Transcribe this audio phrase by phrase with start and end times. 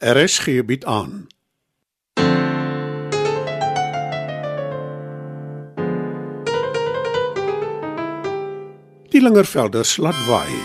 [0.00, 1.26] RSG bied aan.
[9.10, 10.56] Die Lingervelders laat waai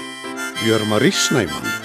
[0.64, 1.85] deur Marie Snyman.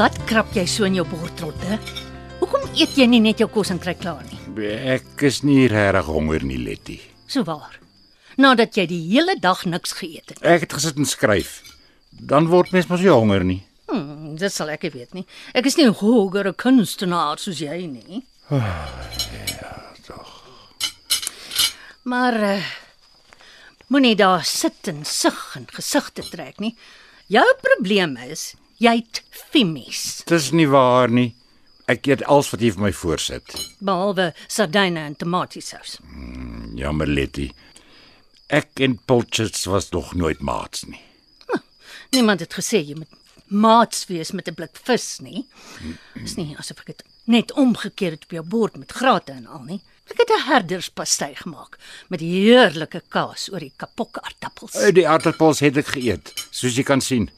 [0.00, 1.76] Wat krap jy so in jou bordrotte?
[2.40, 4.38] Hoekom eet jy nie net jou kos en kry klaar nie?
[4.94, 6.96] Ek is nie regtig honger nie, Letty.
[7.28, 7.74] So waar.
[8.40, 10.40] Nadat jy die hele dag niks geëet het.
[10.40, 11.58] Ek het gesit en skryf.
[12.16, 13.58] Dan word mens mos nie honger nie.
[13.90, 15.26] Hmm, dit sal ek weet nie.
[15.52, 18.24] Ek is nie 'n hogere kunstenaar soos jy nie.
[18.48, 18.88] Ja,
[22.08, 22.64] Maar uh,
[23.88, 26.74] moenie daar sit en sug en gesigte trek nie.
[27.28, 31.34] Jou probleem is jy't femies, Dis nie waar nie.
[31.90, 33.54] Ek eet alles wat jy vir my voorsit.
[33.82, 35.98] behalwe sardyne en tomatiesous.
[36.78, 37.50] Jammer, Letty.
[38.48, 41.00] Ek en Pulchers was nog nooit maats nie.
[42.12, 43.08] Niemand het gesê jy moet
[43.46, 45.46] maats wees met 'n blik vis nie.
[46.14, 49.62] Dis nie asof ek dit net omgekeer het op jou bord met grate en al
[49.64, 49.80] nie.
[50.10, 51.78] Ek het 'n herderspastei gemaak
[52.08, 54.74] met heerlike kaas oor die kapok aardappels.
[54.74, 57.30] Uh, Die aardappels het ek geëet, soos jy kan sien.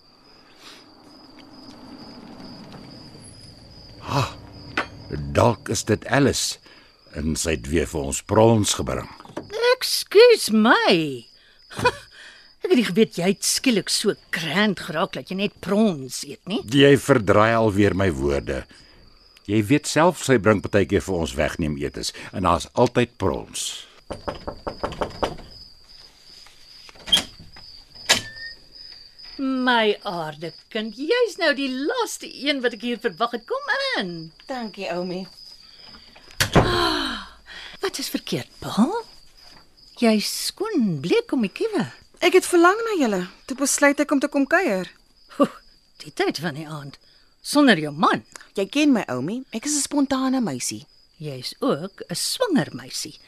[5.32, 6.58] Dalk is dit Alice
[7.16, 9.08] en sy het weer vir ons prons gebring.
[9.74, 10.94] Ekskuus my.
[12.62, 16.42] Ek het nie geweet jy het skielik so krant geraak dat jy net prons eet
[16.46, 16.60] nie.
[16.70, 18.62] Jy verdraai alweer my woorde.
[19.50, 23.72] Jy weet self sy bring partykeer vir ons wegneem etes en daar's altyd prons.
[29.38, 33.46] My aarde kind, jy's nou die laaste een wat ek hier verwag het.
[33.48, 34.32] Kom in.
[34.46, 35.26] Dankie, Oumi.
[37.80, 38.86] Wat is verkeerd, pa?
[39.98, 41.86] Jy's skoon bleek om die kiewe.
[42.22, 43.22] Ek het verlang na julle.
[43.48, 44.90] Toe besluit ek om te kom kuier.
[46.02, 46.98] Die tyd van die aand
[47.42, 48.24] sonder jou man.
[48.54, 49.44] Jy ken my, Oumi.
[49.50, 50.86] Ek is 'n spontane meisie.
[51.18, 53.18] Jy's ook 'n swanger meisie.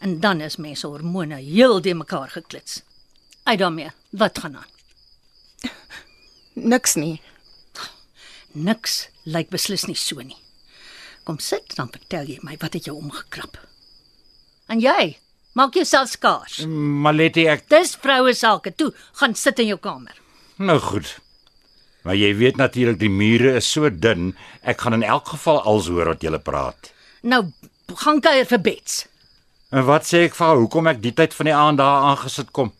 [0.00, 2.82] En dan is mense hormone heel de mekaar geklits.
[3.44, 3.90] Uit daarmee.
[4.10, 4.79] Wat gaan aan?
[6.54, 7.20] Niks nie.
[8.54, 10.36] Niks lyk beslis nie so nie.
[11.24, 13.58] Kom sit dan vertel jy my wat het jou omgekrap.
[14.70, 15.16] En jy,
[15.54, 16.60] maak jouself skaars.
[16.66, 18.72] Maar Letty, ek Dis vroue sake.
[18.74, 20.16] Toe, gaan sit in jou kamer.
[20.58, 21.18] nou goed.
[22.02, 25.88] Maar jy weet natuurlik die mure is so dun, ek gaan in elk geval als
[25.92, 26.92] hoor wat julle praat.
[27.22, 27.42] Nou,
[27.92, 29.02] gaan kuier vir Bets.
[29.70, 32.50] En wat sê ek vir haar hoekom ek die tyd van die aand daar aangesit
[32.56, 32.72] kom?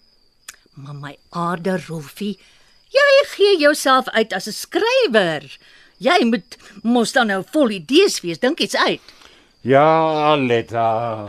[0.75, 2.38] Maar my aarde Rolfie,
[2.91, 5.43] jy gee jouself uit as 'n skrywer.
[5.99, 9.01] Jy moet mos dan nou vol idees wees, dink iets uit.
[9.61, 11.29] Ja, Letta.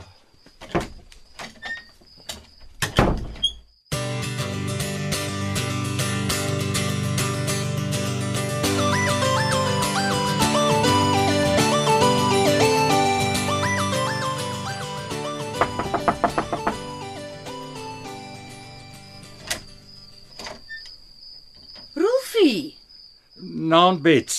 [23.92, 24.36] Naand Bets.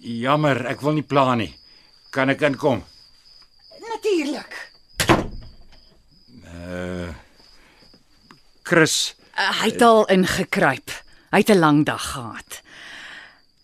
[0.00, 1.50] Jammer, ek wil nie pla nie.
[2.14, 2.80] Kan ek inkom?
[3.84, 4.54] Natuurlik.
[8.66, 10.88] Chris, Uh, hy het al ingekruip.
[11.28, 12.62] Hy het 'n lang dag gehad.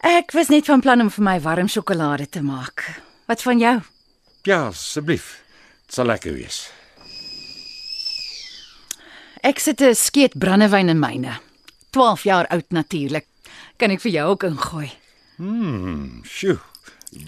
[0.04, 3.00] Ek was net van plan om vir my warm sjokolade te maak.
[3.26, 3.80] Wat van jou?
[4.44, 5.40] ja, asseblief.
[5.86, 6.70] Dit sal lekker wees.
[9.42, 11.40] Ek sit 'n skeet brandewyn in myne.
[11.90, 13.31] 12 jaar oud natuurlik.
[13.76, 14.90] Kan ek vir jou ook ingooi?
[16.24, 16.58] Sjoe.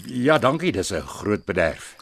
[0.05, 1.95] Ja, dankie, dis 'n groot bederf.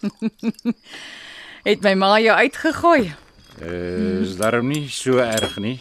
[1.68, 3.14] Het my ma jou uitgegooi?
[3.62, 5.80] Uh, is daarom nie so erg nie.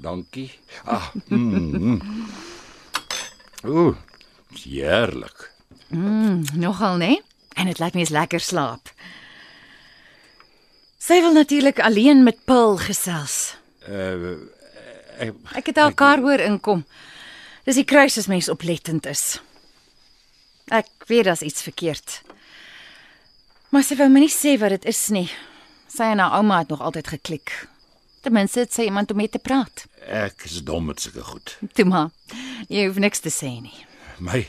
[0.00, 0.50] Dankie.
[0.84, 1.08] Ah.
[1.28, 2.00] Mm, mm.
[3.64, 3.96] Ooh,
[4.62, 5.50] heerlik.
[6.54, 7.20] Nogal, né?
[7.54, 8.90] En dit laat my eens lekker slaap.
[10.98, 13.54] Sy wil natuurlik alleen met Paul gesels.
[13.88, 14.36] Uh
[15.18, 16.82] ek, Ek het haar kar hoor inkom.
[17.66, 19.40] Dis die kruis as mens oplettend is.
[20.70, 22.20] Ek weet daar's iets verkeerd.
[23.74, 25.26] Maar sy wou my nie sê wat dit is nie.
[25.90, 27.52] Sy en haar ouma het nog altyd geklik.
[28.22, 29.86] Ten minste het sy iemand om mee te praat.
[30.06, 31.56] ek is dom met sulke goed.
[31.74, 32.10] Toe maar,
[32.70, 33.74] jy hoef niks te sê nie.
[34.22, 34.44] My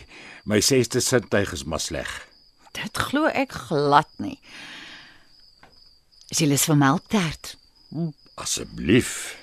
[0.46, 2.10] my sesde sintuig is maar sleg.
[2.78, 4.38] Dit glo ek glad nie.
[6.30, 7.56] Is jy lus vir melktert?
[8.38, 9.34] Asseblief.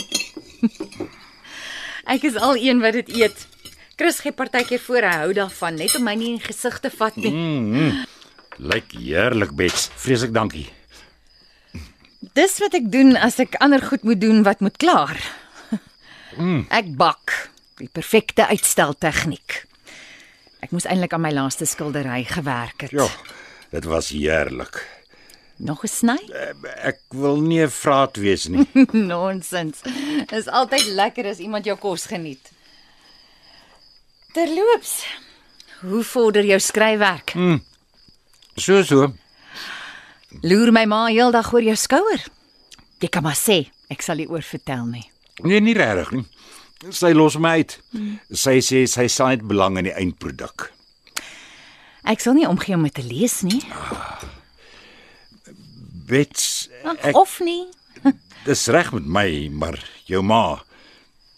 [2.10, 3.46] Ek is al een wat dit eet.
[4.00, 7.16] Chris gee partykeer voor hy hou daarvan net om my nie in gesig te vat
[7.20, 7.30] nie.
[8.58, 9.88] Lyk heerlik, Bets.
[10.00, 10.66] Vreeslik dankie.
[12.36, 15.20] Dis wat ek doen as ek ander goed moet doen wat moet klaar.
[16.70, 17.36] Ek bak.
[17.80, 19.62] Die perfekte uitsteltegniek.
[20.60, 22.92] Ek moes eintlik aan my laaste skildery gewerk het.
[22.92, 23.06] Ja,
[23.72, 24.82] dit was heerlik.
[25.60, 26.18] Nog 'n sny?
[26.82, 28.64] Ek wil nie 'n vraat wees nie.
[29.12, 29.82] Nonsens.
[30.32, 32.50] Is altyd lekker as iemand jou kos geniet.
[34.32, 35.04] Terloops,
[35.80, 37.34] hoe vorder jou skryfwerk?
[38.56, 39.12] So so.
[40.40, 42.24] Loer my ma heeldag oor jou skouer.
[43.00, 45.04] Jy kan maar sê, ek sal nie oor vertel nie.
[45.42, 46.24] Nee, nie regtig nie.
[46.90, 47.76] Sy los my uit.
[48.32, 50.70] Sy sê sy sal net belang in die eindproduk.
[52.04, 53.60] Ek sal nie omgee om dit te lees nie.
[56.10, 57.68] Bets, ek Of nie.
[58.48, 59.78] dis reg met my, maar
[60.10, 60.58] jou ma,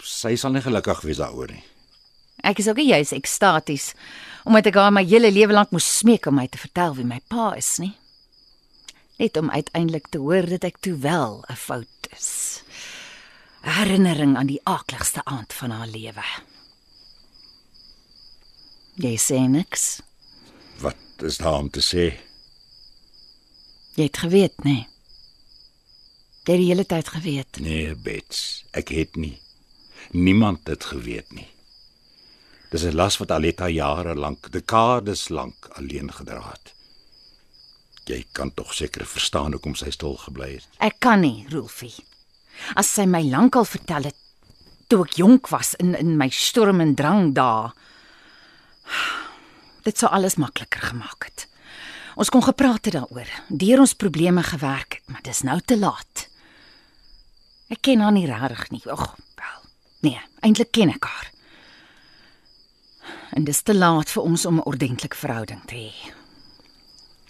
[0.02, 1.64] sy sal nie gelukkig wees daaroor nie.
[2.42, 3.92] Ek is ook nie juis ekstaties
[4.42, 7.20] omdat ek haar my hele lewe lank moes smeek om my te vertel wie my
[7.30, 7.92] pa is nie.
[9.20, 12.62] Net om uiteindelik te hoor dat ek toe wel 'n fout is.
[13.62, 16.26] Herinnering aan die aakligste aand van haar lewe.
[18.98, 20.02] Jy sê niks.
[20.80, 22.31] Wat is daar om te sê?
[23.94, 24.72] Jy het geweet, nê?
[24.72, 24.86] Nee.
[26.42, 27.58] Jy het die hele tyd geweet.
[27.62, 29.36] Nee, Bets, ek het nie.
[30.10, 31.46] Niemand het geweet nie.
[32.72, 36.74] Dis 'n las wat Aletta jare lank, dekades lank alleen gedra het.
[38.04, 40.68] Jy kan tog seker verstaan hoekom sy stil gebly het.
[40.78, 41.94] Ek kan nie, Rolfie.
[42.74, 44.16] As sy my lankal vertel het
[44.88, 47.70] toe ek jonk was in in my storm en drang dae.
[49.84, 51.46] Dit sou alles makliker gemaak het.
[52.14, 56.26] Ons kon gepraat het daaroor, deur ons probleme gewerk het, maar dis nou te laat.
[57.72, 58.82] Ek ken haar nie regtig nie.
[58.92, 59.60] Ag, wel.
[60.04, 61.30] Nee, eintlik ken ek haar.
[63.32, 66.12] En dis te laat vir ons om 'n ordentlike verhouding te hê.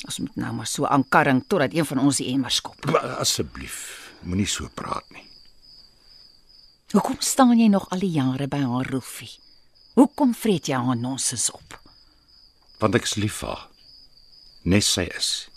[0.05, 2.87] Ons moet nou maar so aankarring totdat een van ons die emmer skop.
[3.19, 5.27] Asseblief, moenie so praat nie.
[6.93, 9.31] Hoekom staan jy nog al die jare by haar roefie?
[9.95, 11.81] Hoekom vreet jy haar nonsens op?
[12.79, 13.72] Want ek is lief vir haar.
[14.65, 15.49] Nes sy is.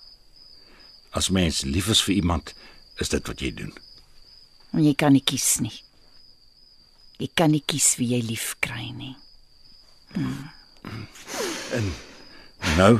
[1.15, 2.53] As mens lief is vir iemand,
[2.99, 3.73] is dit wat jy doen.
[4.71, 5.73] Want jy kan nie kies nie.
[7.21, 9.15] Jy kan nie kies wie jy lief kry nie.
[12.77, 12.99] Nou,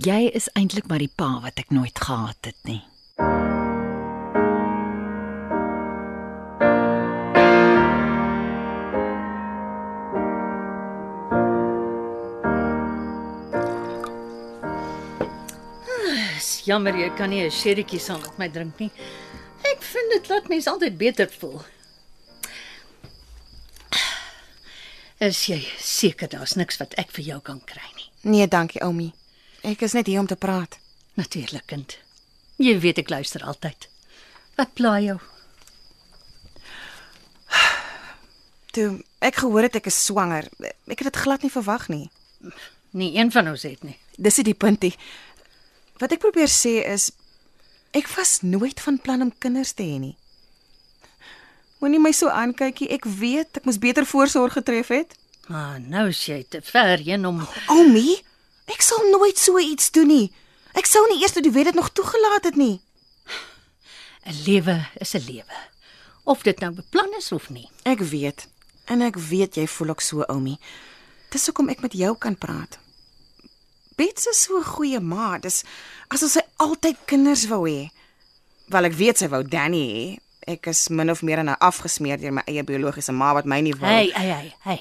[0.00, 2.78] Jy is eintlik maar die pa wat ek nooit gehad het nie.
[16.70, 18.90] Jammer jy kan nie 'n sherrytjie saam met my drink nie.
[19.72, 21.62] Ek vind dit laat mens altyd beter voel.
[25.18, 28.10] Is jy seker daar's niks wat ek vir jou kan kry nie?
[28.22, 29.12] Nee, dankie, Oumi.
[29.62, 30.78] Ek is net hier om te praat.
[31.14, 31.98] Natuurlik, kind.
[32.56, 33.88] Jy weet ek luister altyd.
[34.56, 35.18] Wat pla jou?
[38.72, 40.48] Toe ek gehoor het ek is swanger,
[40.86, 42.10] ek het dit glad nie verwag nie.
[42.92, 43.98] Nie een van ons het nie.
[44.16, 44.94] Dis nie die puntie.
[46.00, 47.10] Wat ek probeer sê is
[47.96, 50.16] ek was nooit van plan om kinders te hê nie.
[51.80, 52.88] Moenie my so aankykie.
[52.92, 55.16] Ek weet ek moes beter voorsorg getref het.
[55.48, 57.40] Maar nou is jy te ver heen om
[57.72, 58.20] Oumi,
[58.70, 60.26] ek sal nooit so iets doen nie.
[60.78, 62.78] Ek sou nie eers toe die wet dit nog toegelaat het nie.
[64.26, 65.56] 'n lewe is 'n lewe.
[66.24, 67.68] Of dit nou beplan is of nie.
[67.84, 68.46] Ek weet.
[68.84, 70.58] En ek weet jy voel ook so, Oumi.
[71.30, 72.78] Dis hoekom ek met jou kan praat.
[74.00, 75.36] Bets is so 'n goeie ma.
[75.38, 75.60] Dis
[76.08, 77.90] asof sy altyd kinders wou hê.
[78.72, 80.06] Wel ek weet sy wou Danny hê.
[80.54, 83.76] Ek is min of meer nou afgesmeer deur my eie biologiese ma wat my nie
[83.76, 83.90] wou.
[83.90, 84.80] Hey, hey, hey, hey.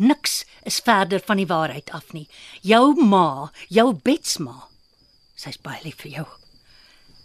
[0.00, 2.28] Niks is verder van die waarheid af nie.
[2.62, 4.56] Jou ma, jou betsma.
[5.36, 6.26] Sy's baie lief vir jou.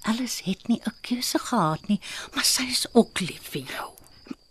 [0.04, 2.02] Alice het nie 'n keuse gehad nie,
[2.34, 3.90] maar sy is ook lief vir jou.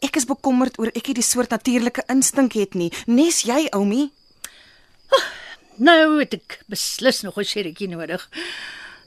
[0.00, 2.90] Ek is bekommerd oor ek het die soort natuurlike instink het nie.
[3.06, 4.10] Nes jy, Oumi?
[5.76, 8.28] Nou het ek beslis nog 'n sherrytjie nodig.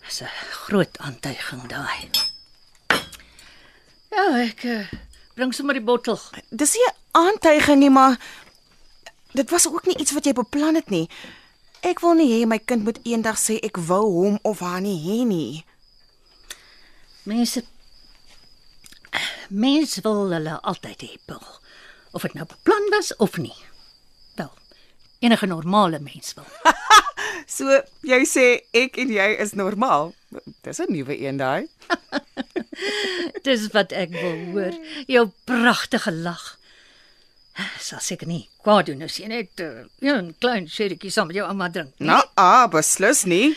[0.06, 2.10] Dis 'n groot aantuiging daai.
[4.12, 4.88] Ja, ek uh,
[5.36, 6.20] bring sommer die bottel.
[6.50, 8.20] Dis nie 'n aantuiging nie, maar
[9.34, 11.10] dit was ook nie iets wat jy beplan het nie.
[11.82, 15.00] Ek wil nie hê my kind moet eendag sê ek wou hom of haar nie
[15.00, 15.66] hê nie.
[17.24, 17.64] Mense
[19.50, 21.48] Mense wil hulle altyd hê, Paul.
[22.12, 23.56] Of dit nou beplan was of nie.
[25.20, 26.46] Enige normale mens wil.
[27.48, 27.64] So
[28.04, 28.44] jy sê
[28.76, 30.12] ek en jy is normaal.
[30.66, 31.68] Dis 'n nuwe een daai.
[33.48, 34.76] Dis wat ek wil hoor.
[35.08, 36.58] Jou pragtige lag.
[37.80, 41.48] Sal seker nie kwaad doen as jy net uh, een klein sherrytjie saam met jou
[41.48, 41.94] ouma drink.
[41.98, 42.10] nie.
[42.12, 43.56] Nou, ah, beslis nie.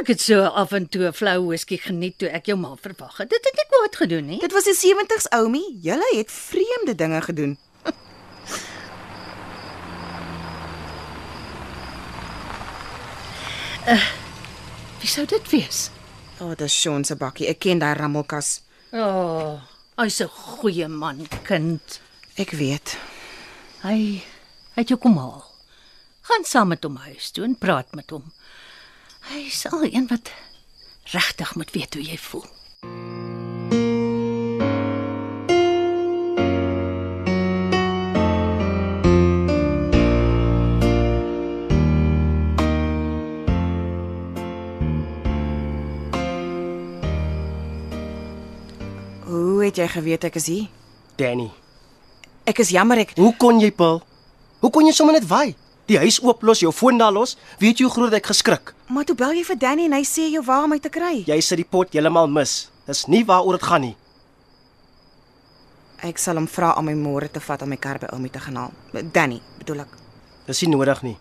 [0.00, 3.16] Ek het so af en toe 'n flou whisky geniet toe ek jou ma verwag
[3.24, 3.30] het.
[3.30, 4.40] Dit het nie kwaad gedoen nie.
[4.40, 5.64] Dit was die 70s, Oumi.
[5.82, 7.58] Julle het vreemde dinge gedoen.
[15.00, 15.88] Wie sou dit wees?
[16.40, 17.48] O, oh, dis Sean se bakkie.
[17.48, 18.60] Ek ken daai rammelkas.
[18.92, 19.60] O, oh,
[20.00, 22.00] hy's 'n goeie man, kind.
[22.36, 22.96] Ek weet.
[23.82, 24.20] Hy
[24.74, 25.44] hy het jou kom haal.
[26.28, 28.32] Gaan saam met hom huis toe en praat met hom.
[29.30, 30.30] Hy is al een wat
[31.12, 32.46] regtig moet weet hoe jy voel.
[49.70, 50.68] Het jy geweet ek is hier?
[51.16, 51.50] Danny,
[52.50, 54.00] Ek is jammer ek hoe kon jy, Paul?
[54.60, 55.54] Hoe kon jy sommer net waai?
[55.90, 57.36] Die huis ooplos, jou foon daar los.
[57.60, 58.72] Weet jy hoe groot ek geskrik?
[58.90, 61.22] Maar toe bel jy vir Danny en hy sê jou waar om my te kry.
[61.26, 62.68] Jy sit die pot heeltemal mis.
[62.86, 63.96] Dis nie waaroor dit gaan nie.
[66.06, 68.40] Ek sal hom vra om my môre te vat om my kar by Oumi te
[68.40, 68.72] gaan haal.
[69.12, 69.96] Danny, bedoel ek.
[70.48, 71.16] Dis nie nodig nie.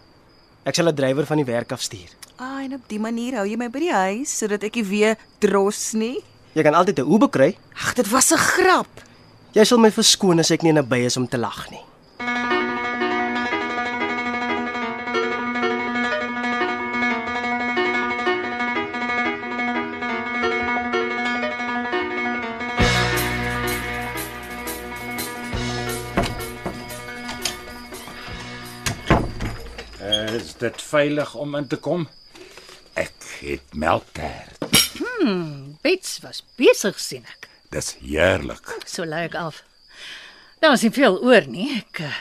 [0.65, 2.09] Ek sal 'n drywer van die werk af stuur.
[2.39, 5.17] Ah, en op die manier hou jy my by die huis sodat ek nie weer
[5.39, 6.23] dros nie.
[6.53, 7.57] Jy kan altyd 'n Uber kry.
[7.73, 8.89] Ag, dit was 'n grap.
[9.53, 11.83] Jy sal my verskoon as ek nie naby is om te lag nie.
[30.35, 32.07] Is dit veilig om in te kom?
[32.93, 34.57] Ek het melktert.
[35.89, 37.47] Bets was besig sien ek.
[37.73, 38.67] Dis heerlik.
[38.85, 39.63] So lui ek af.
[40.61, 41.65] Daar is nie veel oor nie.
[41.79, 42.17] Ek eh,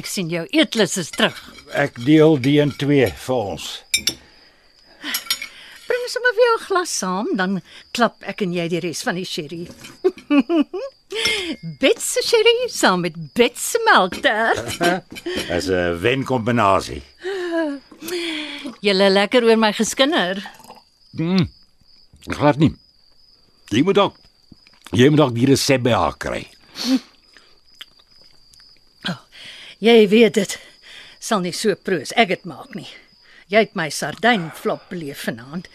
[0.00, 1.36] ek sien jou eetlus is terug.
[1.78, 3.66] Ek deel die in twee vir ons.
[5.86, 7.60] Bring sommer vir jou 'n glas saam, dan
[7.94, 9.68] klap ek en jy die res van die sherry.
[11.80, 14.74] Bets se sherry saam met Bets se melktert.
[15.46, 17.04] Dis 'n wenkombinasie.
[18.82, 20.42] Julle lekker oor my geskinder.
[22.26, 22.74] Glad nie.
[23.70, 24.16] Jy moet ook
[24.96, 26.46] jy moet ook die resep by haar kry.
[29.78, 30.58] Jy weet dit
[31.22, 32.88] sal nie so proos ek dit maak nie.
[33.52, 35.68] Jy het my sardynflop beleef vanaand.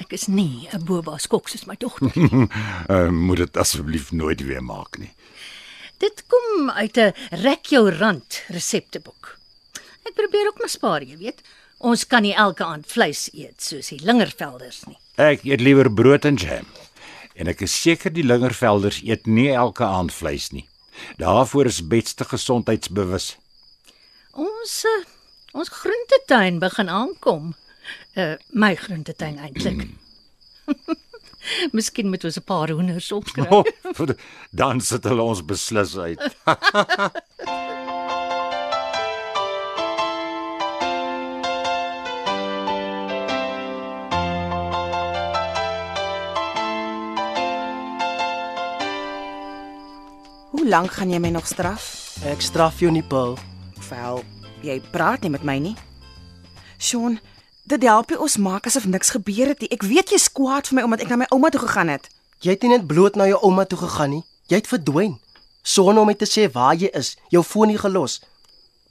[0.00, 2.10] Ek is nie 'n boba skok soos my dogter.
[2.88, 5.12] Uh, moet dit asseblief nooit weer maak nie.
[6.00, 9.36] dit kom uit 'n rek jou rand resepteboek.
[10.08, 11.40] Ek probeer ook maar spaar, jy weet.
[11.78, 14.96] Ons kan nie elke aand vleis eet soos die Lingervelders nie.
[15.16, 16.66] Ek eet liewer brood en jam.
[17.40, 20.66] En ek is seker die Lingervelders eet nie elke aand vleis nie.
[21.16, 23.32] Daarvoor is Bets te gesondheidsbewus.
[24.36, 24.98] Ons uh,
[25.56, 27.54] ons groentetuin begin aankom.
[28.20, 29.88] Uh my groentetuin eintlik.
[31.76, 33.48] Miskien moet ons 'n paar hoenders opkry.
[33.48, 33.64] Oh,
[34.60, 36.20] dan sit hulle ons beslis uit.
[50.50, 51.84] Hoe lank gaan jy my nog straf?
[52.26, 53.36] Ek straf jou nie, Paul.
[53.86, 54.22] Wel,
[54.66, 55.76] jy praat nie met my nie.
[56.78, 57.20] Sean,
[57.70, 59.70] dit help nie ons maak asof niks gebeur het nie.
[59.70, 62.10] Ek weet jy's kwaad vir my omdat ek na my ouma toe gegaan het.
[62.42, 64.24] Jy het nie net bloot na jou ouma toe gegaan nie.
[64.50, 65.14] Jy het verdwyn.
[65.62, 68.18] Sonder om my te sê waar jy is, jou foon nie gelos.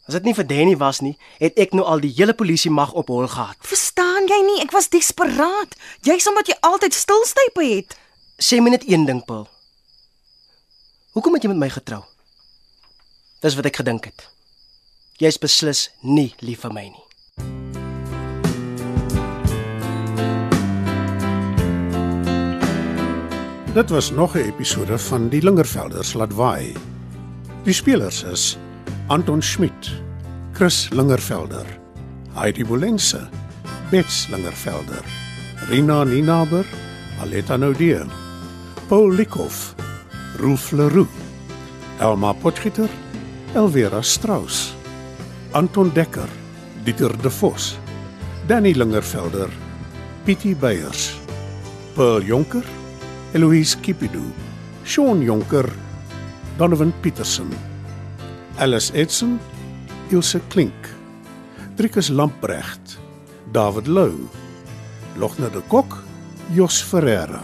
[0.07, 2.95] As dit nie vir Danny was nie, het ek nou al die hele polisie mag
[2.95, 3.59] op hol gehad.
[3.67, 4.59] Verstaan jy nie?
[4.63, 5.75] Ek was desperaat.
[6.07, 7.97] Jy's omdat jy altyd stilstype het.
[8.39, 9.49] Sê my net een ding, Paul.
[11.19, 11.97] Hoekom het jy met my getrou?
[13.43, 14.21] Dis wat ek gedink het.
[15.19, 17.03] Jy's beslis nie lief vir my nie.
[23.75, 26.71] Dit was nog 'n episode van Die Lingervelders laat waai.
[27.67, 28.57] Die spelers is
[29.07, 29.91] Anton Schmidt,
[30.53, 31.67] Chris Lingervelder,
[32.33, 33.27] Heidi Bolense,
[33.91, 35.03] Bets Lingervelder,
[35.67, 36.65] Rina Ninaber,
[37.19, 38.05] Aletta Noudee,
[38.87, 39.75] Paul Likhoff,
[40.39, 41.07] Rolf Leroux,
[41.99, 42.89] Elma Potgieter,
[43.53, 44.73] Elvera Strauss,
[45.53, 46.29] Anton Dekker,
[46.85, 47.77] Dieter De Vos,
[48.47, 49.49] Danny Lingervelder,
[50.25, 51.19] Pietie Beyers,
[51.95, 52.63] Pearl Jonker,
[53.33, 54.31] Eloise Kipidu,
[54.85, 55.69] Shaun Jonker,
[56.57, 57.49] Donovan Petersen,
[58.57, 59.39] Alice Edson,
[60.09, 60.87] Ilse Klink,
[61.75, 62.97] Driekus Lamprecht,
[63.51, 64.29] David Lou,
[65.17, 65.97] Logner de Kok,
[66.55, 67.43] Jos Ferreira.